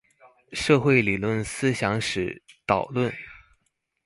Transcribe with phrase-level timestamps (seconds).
[0.51, 3.13] 社會理論思想史導論